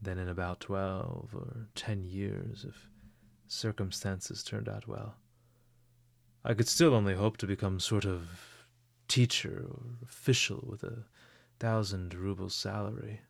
[0.00, 2.88] then, in about twelve or ten years, if
[3.46, 5.16] circumstances turned out well,
[6.44, 8.66] I could still only hope to become sort of
[9.06, 11.04] teacher or official with a
[11.60, 13.20] thousand rubles salary.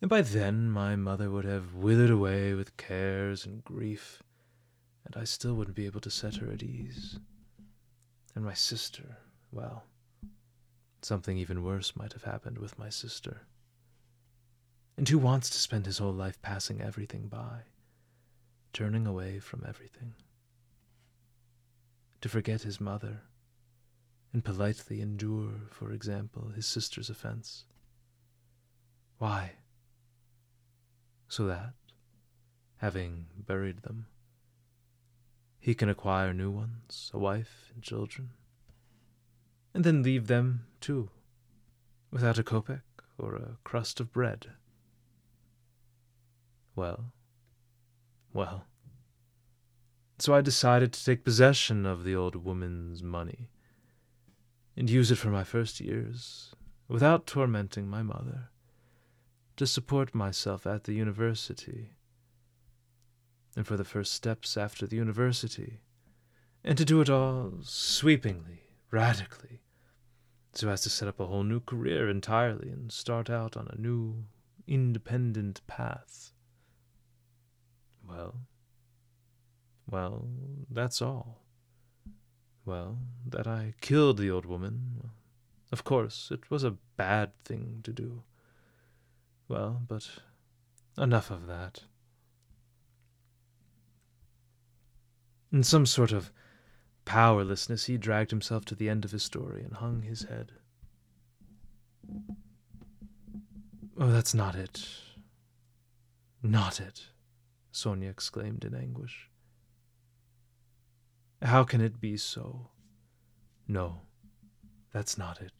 [0.00, 4.22] And by then my mother would have withered away with cares and grief,
[5.04, 7.18] and I still wouldn't be able to set her at ease.
[8.34, 9.18] And my sister,
[9.52, 9.84] well,
[11.04, 13.42] something even worse might have happened with my sister.
[14.96, 17.64] And who wants to spend his whole life passing everything by?
[18.74, 20.12] turning away from everything.
[22.20, 23.22] To forget his mother,
[24.32, 27.64] and politely endure, for example, his sister's offense.
[29.18, 29.52] Why?
[31.28, 31.74] So that,
[32.78, 34.06] having buried them,
[35.60, 38.30] he can acquire new ones, a wife and children,
[39.74, 41.10] and then leave them, too,
[42.10, 42.82] without a kopeck
[43.18, 44.46] or a crust of bread.
[46.76, 47.12] Well,
[48.32, 48.66] well.
[50.18, 53.50] So I decided to take possession of the old woman's money
[54.76, 56.54] and use it for my first years,
[56.88, 58.50] without tormenting my mother,
[59.56, 61.90] to support myself at the university
[63.56, 65.80] and for the first steps after the university,
[66.64, 69.60] and to do it all sweepingly, radically,
[70.54, 73.80] so as to set up a whole new career entirely and start out on a
[73.80, 74.24] new,
[74.66, 76.32] independent path.
[78.08, 78.36] Well,
[79.90, 80.28] well,
[80.70, 81.40] that's all.
[82.64, 85.10] Well, that I killed the old woman.
[85.72, 88.22] Of course, it was a bad thing to do.
[89.48, 90.08] Well, but
[90.96, 91.82] enough of that.
[95.52, 96.32] In some sort of
[97.04, 100.52] powerlessness, he dragged himself to the end of his story and hung his head.
[103.98, 104.86] Oh, that's not it.
[106.42, 107.06] Not it,
[107.72, 109.30] Sonia exclaimed in anguish.
[111.42, 112.68] How can it be so?
[113.66, 114.02] No,
[114.92, 115.52] that's not it.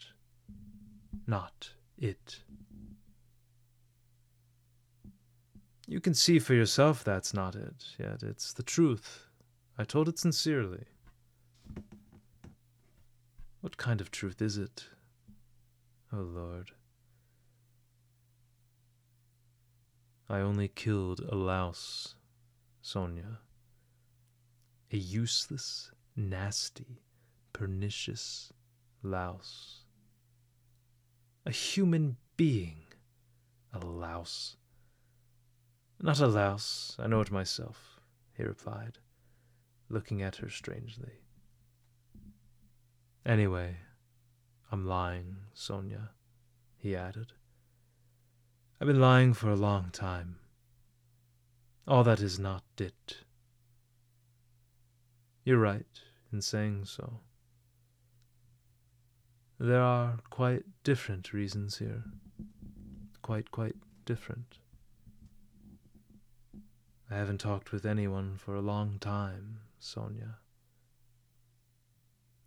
[1.27, 2.41] Not it.
[5.87, 9.27] You can see for yourself that's not it, yet it's the truth.
[9.79, 10.85] I told it sincerely.
[13.65, 14.85] What kind of truth is it?
[16.13, 16.73] Oh Lord.
[20.29, 22.15] I only killed a louse,
[22.83, 23.39] Sonia.
[24.93, 27.01] A useless, nasty,
[27.55, 28.53] pernicious
[29.03, 29.87] louse.
[31.47, 32.83] A human being.
[33.73, 34.59] A louse.
[36.03, 37.99] Not a louse, I know it myself,
[38.37, 38.99] he replied
[39.89, 41.24] looking at her strangely.
[43.27, 43.77] Anyway,
[44.71, 46.11] I'm lying, Sonia,
[46.77, 47.33] he added.
[48.81, 50.37] I've been lying for a long time.
[51.89, 53.19] All that is not it.
[55.43, 55.87] You're right
[56.33, 57.21] in saying so.
[59.59, 62.05] There are quite different reasons here.
[63.23, 64.59] Quite, quite different.
[67.11, 70.37] I haven't talked with anyone for a long time, Sonia.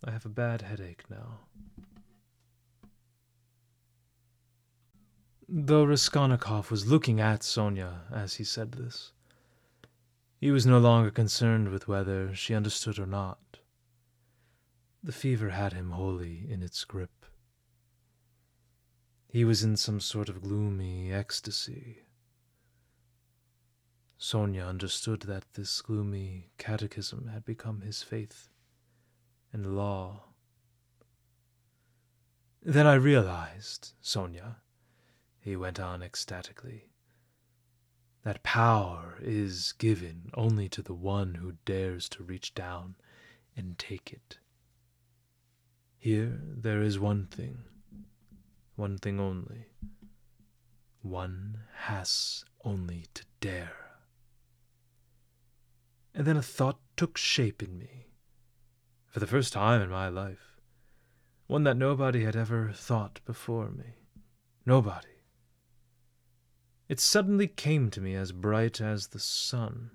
[0.03, 1.39] I have a bad headache now.
[5.49, 9.13] Though Raskolnikov was looking at Sonia as he said this,
[10.39, 13.59] he was no longer concerned with whether she understood or not.
[15.01, 17.25] The fever had him wholly in its grip.
[19.29, 21.99] He was in some sort of gloomy ecstasy,
[24.17, 28.49] Sonia understood that this gloomy catechism had become his faith
[29.51, 30.23] and law.
[32.61, 34.57] Then I realized, Sonia,
[35.39, 36.89] he went on ecstatically,
[38.23, 42.95] that power is given only to the one who dares to reach down
[43.55, 44.39] and take it.
[45.97, 47.59] Here there is one thing,
[48.75, 49.67] one thing only.
[51.01, 53.99] One has only to dare.
[56.13, 58.06] And then a thought took shape in me,
[59.09, 60.59] for the first time in my life,
[61.47, 63.95] one that nobody had ever thought before me.
[64.65, 65.07] Nobody.
[66.89, 69.91] It suddenly came to me as bright as the sun.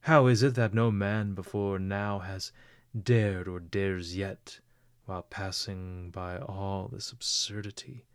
[0.00, 2.52] How is it that no man before now has
[2.96, 4.60] dared or dares yet,
[5.04, 8.06] while passing by all this absurdity,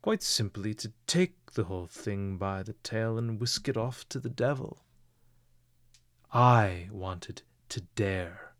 [0.00, 4.20] quite simply to take the whole thing by the tail and whisk it off to
[4.20, 4.84] the devil?
[6.32, 7.42] I wanted
[7.72, 8.52] to dare.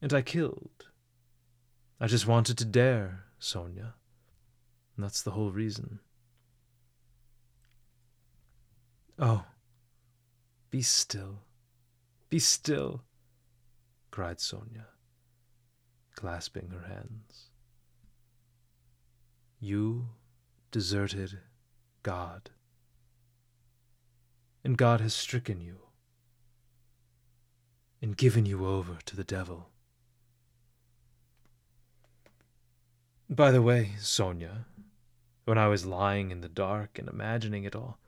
[0.00, 0.86] And I killed.
[2.00, 3.94] I just wanted to dare, Sonia.
[4.94, 5.98] And that's the whole reason.
[9.18, 9.44] Oh,
[10.70, 11.40] be still.
[12.30, 13.02] Be still,
[14.12, 14.86] cried Sonia,
[16.14, 17.50] clasping her hands.
[19.58, 20.10] You
[20.70, 21.40] deserted
[22.04, 22.50] God,
[24.62, 25.83] and God has stricken you
[28.04, 29.70] and given you over to the devil.
[33.30, 34.66] By the way, Sonia,
[35.46, 37.98] when I was lying in the dark and imagining it all,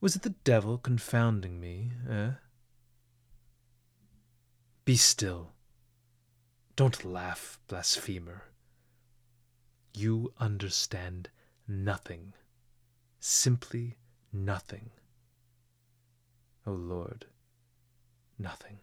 [0.00, 2.30] Was it the devil confounding me, eh?
[4.84, 5.52] Be still.
[6.74, 8.42] Don't laugh, blasphemer.
[9.94, 11.30] You understand
[11.68, 12.34] nothing.
[13.20, 13.96] Simply
[14.32, 14.90] nothing.
[16.66, 17.26] O oh Lord,
[18.36, 18.80] nothing.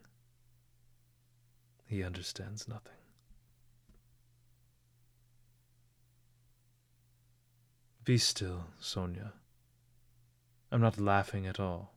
[1.92, 2.96] He understands nothing.
[8.02, 9.34] Be still, Sonia.
[10.70, 11.92] I'm not laughing at all.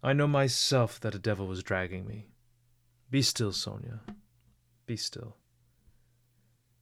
[0.00, 2.28] I know myself that a devil was dragging me.
[3.10, 4.02] Be still, Sonia.
[4.86, 5.36] Be still.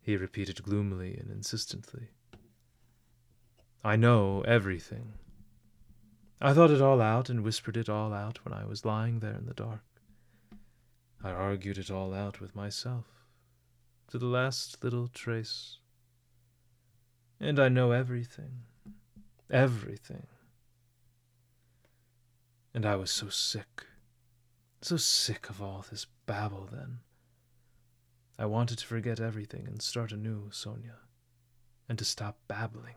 [0.03, 2.11] He repeated gloomily and insistently.
[3.83, 5.14] I know everything.
[6.43, 9.39] I thought it all out and whispered it all out when I was lying there
[9.39, 9.80] in the dark.
[11.25, 13.07] I argued it all out with myself,
[14.09, 15.79] to the last little trace.
[17.39, 18.64] And I know everything.
[19.49, 20.27] Everything.
[22.75, 23.87] And I was so sick,
[24.81, 27.01] so sick of all this babble then.
[28.39, 30.97] I wanted to forget everything and start anew, Sonia,
[31.89, 32.97] and to stop babbling.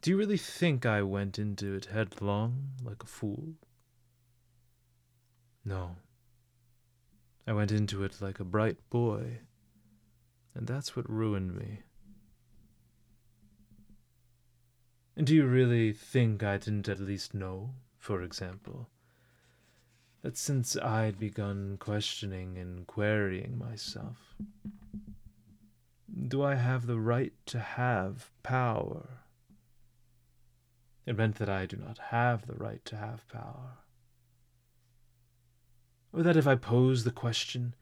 [0.00, 3.54] Do you really think I went into it headlong, like a fool?
[5.64, 5.96] No.
[7.48, 9.38] I went into it like a bright boy,
[10.54, 11.78] and that's what ruined me.
[15.16, 18.90] And do you really think I didn't at least know, for example,
[20.20, 24.36] that since I'd begun questioning and querying myself,
[26.28, 29.22] do I have the right to have power?
[31.06, 33.78] It meant that I do not have the right to have power.
[36.12, 37.74] Or that if I pose the question,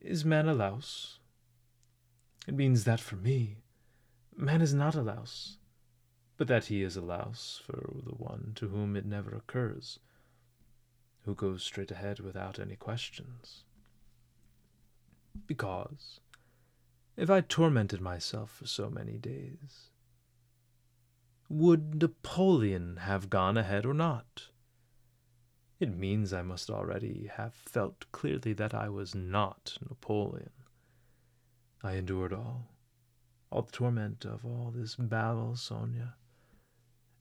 [0.00, 1.18] is man a louse?
[2.46, 3.58] It means that for me,
[4.36, 5.58] man is not a louse
[6.36, 9.98] but that he is a louse for the one to whom it never occurs,
[11.24, 13.64] who goes straight ahead without any questions.
[15.46, 16.20] Because,
[17.16, 19.90] if I tormented myself for so many days,
[21.48, 24.48] would Napoleon have gone ahead or not?
[25.84, 30.50] It means I must already have felt clearly that I was not Napoleon.
[31.82, 32.70] I endured all,
[33.50, 36.16] all the torment of all this babble, Sonia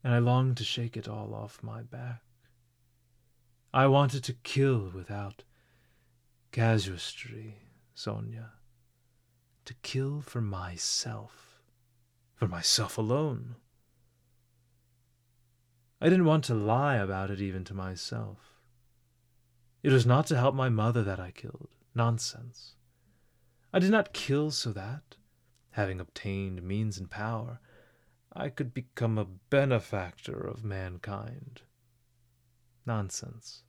[0.03, 2.21] and I longed to shake it all off my back.
[3.73, 5.43] I wanted to kill without
[6.51, 7.55] casuistry,
[7.93, 8.51] Sonia.
[9.65, 11.61] To kill for myself,
[12.35, 13.55] for myself alone.
[16.01, 18.52] I didn't want to lie about it even to myself.
[19.83, 21.67] It was not to help my mother that I killed.
[21.93, 22.75] Nonsense.
[23.73, 25.17] I did not kill so that,
[25.71, 27.59] having obtained means and power,
[28.31, 31.61] I could become a benefactor of mankind.
[32.85, 33.63] Nonsense.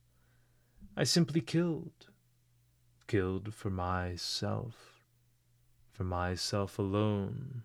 [0.95, 2.07] I simply killed.
[3.07, 5.03] Killed for myself.
[5.91, 7.63] For myself alone.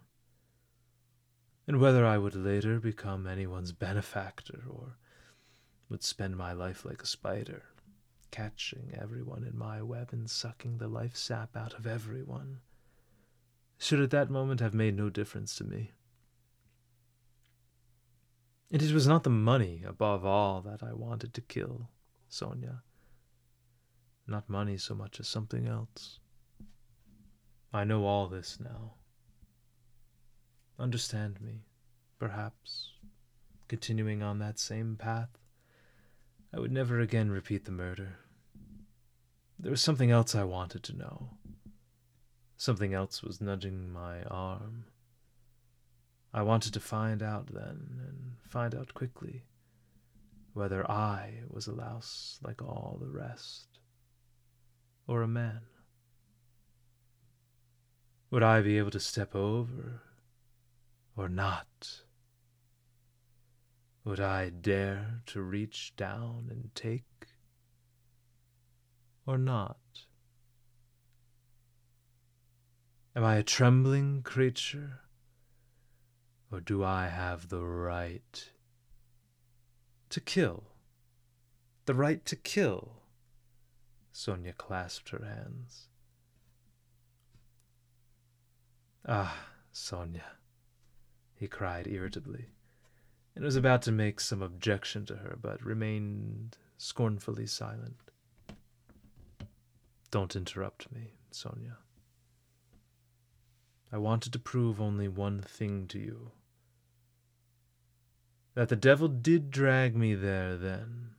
[1.68, 4.96] And whether I would later become anyone's benefactor or
[5.88, 7.64] would spend my life like a spider,
[8.30, 12.60] catching everyone in my web and sucking the life sap out of everyone,
[13.78, 15.92] should at that moment have made no difference to me.
[18.70, 21.88] And it was not the money, above all, that I wanted to kill,
[22.28, 22.82] Sonia.
[24.26, 26.20] Not money so much as something else.
[27.72, 28.94] I know all this now.
[30.78, 31.64] Understand me,
[32.18, 32.92] perhaps,
[33.66, 35.39] continuing on that same path.
[36.52, 38.18] I would never again repeat the murder.
[39.58, 41.30] There was something else I wanted to know.
[42.56, 44.86] Something else was nudging my arm.
[46.32, 49.44] I wanted to find out then, and find out quickly,
[50.52, 53.78] whether I was a louse like all the rest,
[55.06, 55.60] or a man.
[58.30, 60.02] Would I be able to step over,
[61.16, 62.02] or not?
[64.10, 67.28] Would I dare to reach down and take,
[69.24, 69.78] or not?
[73.14, 75.02] Am I a trembling creature?
[76.50, 78.50] Or do I have the right
[80.08, 80.64] to kill?
[81.86, 83.04] The right to kill?
[84.10, 85.86] Sonia clasped her hands.
[89.06, 90.32] Ah, Sonia,
[91.36, 92.46] he cried irritably,
[93.34, 97.96] and was about to make some objection to her, but remained scornfully silent.
[100.10, 101.78] Don't interrupt me, Sonia.
[103.92, 106.32] I wanted to prove only one thing to you
[108.54, 111.10] that the devil did drag me there then.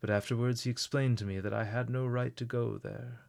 [0.00, 3.22] But afterwards he explained to me that I had no right to go there,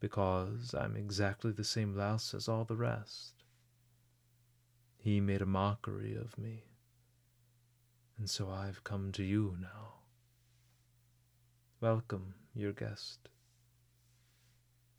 [0.00, 3.43] because I'm exactly the same louse as all the rest.
[5.04, 6.64] He made a mockery of me,
[8.16, 9.96] and so I've come to you now.
[11.78, 13.28] Welcome, your guest.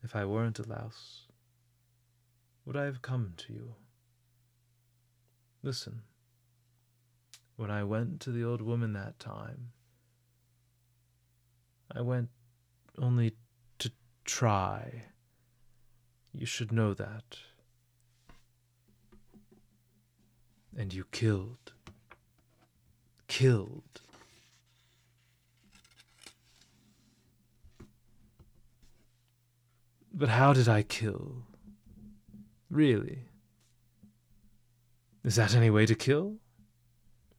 [0.03, 1.21] If I weren't a louse,
[2.65, 3.73] would I have come to you?
[5.63, 6.03] Listen,
[7.55, 9.71] when I went to the old woman that time,
[11.91, 12.29] I went
[12.99, 13.33] only
[13.79, 13.91] to
[14.23, 15.05] try.
[16.31, 17.39] You should know that.
[20.78, 21.73] And you killed.
[23.28, 24.01] Killed.
[30.13, 31.43] But how did I kill?
[32.69, 33.26] Really?
[35.23, 36.38] Is that any way to kill?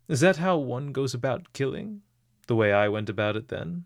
[0.08, 2.02] Is that how one goes about killing?
[2.46, 3.84] The way I went about it then?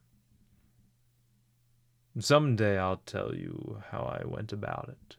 [2.18, 5.16] Some day I'll tell you how I went about it.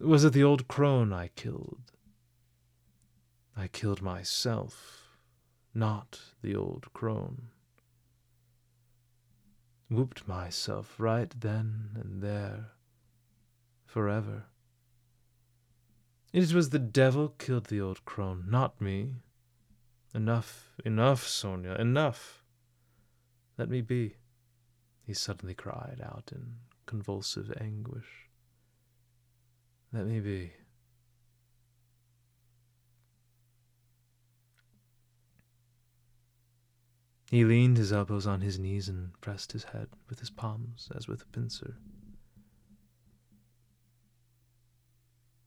[0.00, 1.92] Was it the old crone I killed?
[3.56, 5.18] I killed myself,
[5.74, 7.48] not the old crone
[9.90, 12.72] whooped myself right then and there,
[13.86, 14.44] forever.
[16.32, 19.14] It was the devil killed the old crone, not me.
[20.14, 22.42] Enough, enough, Sonia, enough.
[23.56, 24.16] Let me be,
[25.06, 28.27] he suddenly cried out in convulsive anguish.
[29.92, 30.52] Let me be.
[37.30, 41.06] He leaned his elbows on his knees and pressed his head with his palms as
[41.08, 41.76] with a pincer.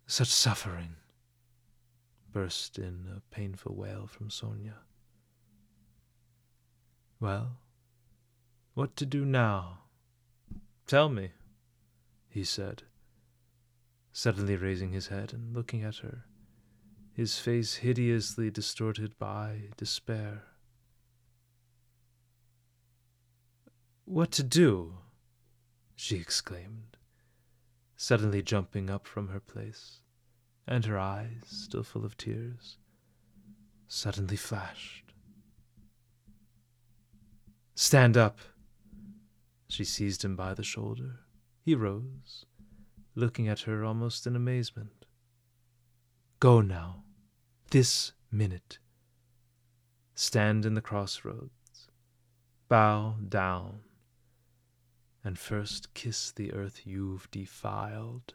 [0.05, 0.95] Such suffering!
[2.31, 4.77] burst in a painful wail from Sonia.
[7.19, 7.57] Well,
[8.73, 9.79] what to do now?
[10.87, 11.31] Tell me,
[12.29, 12.83] he said,
[14.11, 16.25] suddenly raising his head and looking at her,
[17.13, 20.43] his face hideously distorted by despair.
[24.05, 24.97] What to do?
[25.95, 26.97] she exclaimed,
[27.95, 30.01] suddenly jumping up from her place,
[30.67, 32.77] and her eyes, still full of tears,
[33.87, 35.13] suddenly flashed.
[37.75, 38.39] Stand up!
[39.67, 41.19] She seized him by the shoulder.
[41.63, 42.45] He rose,
[43.15, 45.05] looking at her almost in amazement.
[46.39, 47.03] Go now,
[47.69, 48.79] this minute.
[50.15, 51.87] Stand in the crossroads.
[52.67, 53.81] Bow down
[55.23, 58.33] and first kiss the earth you've defiled.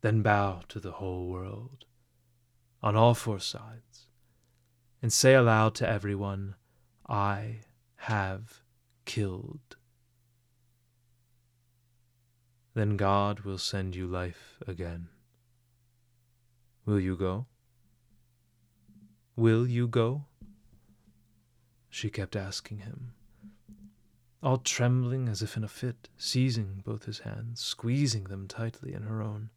[0.00, 1.84] Then bow to the whole world,
[2.82, 4.06] on all four sides,
[5.02, 6.54] and say aloud to everyone,
[7.08, 7.60] I
[7.96, 8.62] have
[9.04, 9.76] killed.
[12.74, 15.08] Then God will send you life again.
[16.84, 17.46] Will you go?
[19.36, 20.26] Will you go?
[21.88, 23.14] She kept asking him
[24.44, 29.02] all trembling as if in a fit, seizing both his hands, squeezing them tightly in
[29.02, 29.48] her own,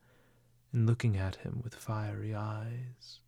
[0.71, 3.19] and looking at him with fiery eyes.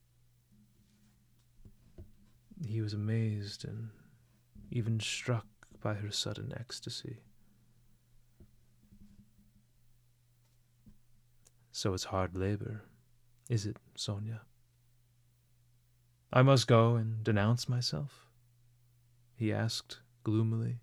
[2.65, 3.89] He was amazed and
[4.71, 5.45] even struck
[5.81, 7.17] by her sudden ecstasy.
[11.79, 12.81] So it's hard labor,
[13.49, 14.41] is it, Sonia?
[16.33, 18.27] I must go and denounce myself?
[19.33, 20.81] he asked gloomily.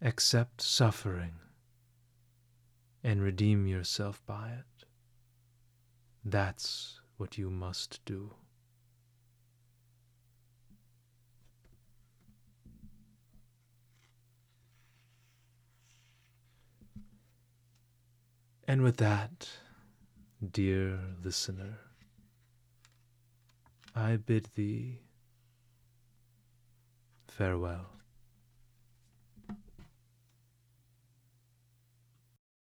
[0.00, 1.34] Accept suffering
[3.04, 4.86] and redeem yourself by it.
[6.24, 8.32] That's what you must do.
[18.70, 19.48] And with that,
[20.52, 21.80] dear listener,
[23.96, 25.00] I bid thee
[27.26, 27.99] farewell.